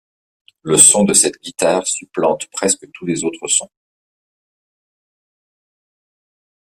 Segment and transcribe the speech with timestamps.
[0.63, 3.69] Le son de cette guitare supplante presque tous les autres sons.